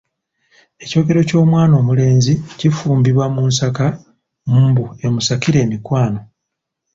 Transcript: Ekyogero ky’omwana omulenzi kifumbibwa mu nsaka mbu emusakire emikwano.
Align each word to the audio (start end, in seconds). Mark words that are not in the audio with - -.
Ekyogero 0.83 1.21
ky’omwana 1.29 1.73
omulenzi 1.81 2.33
kifumbibwa 2.59 3.25
mu 3.35 3.41
nsaka 3.49 3.85
mbu 4.67 4.85
emusakire 5.05 5.57
emikwano. 5.65 6.19